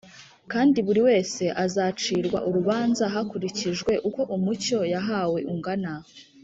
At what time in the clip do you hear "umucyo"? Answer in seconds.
4.35-4.79